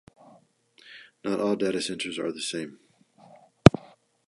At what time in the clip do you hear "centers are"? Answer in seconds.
1.79-2.31